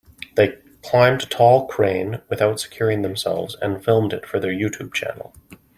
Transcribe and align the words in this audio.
They 0.33 0.57
climbed 0.81 1.21
a 1.21 1.25
tall 1.27 1.67
crane 1.67 2.23
without 2.27 2.59
securing 2.59 3.03
themselves 3.03 3.55
and 3.61 3.83
filmed 3.85 4.13
it 4.13 4.25
for 4.25 4.39
their 4.39 4.51
YouTube 4.51 4.95
channel. 4.95 5.35